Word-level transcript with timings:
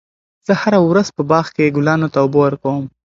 زه 0.45 0.53
هره 0.61 0.79
ورځ 0.89 1.07
په 1.15 1.21
باغ 1.31 1.45
کې 1.55 1.73
ګلانو 1.75 2.07
ته 2.13 2.17
اوبه 2.23 2.39
ورکوم. 2.41 2.85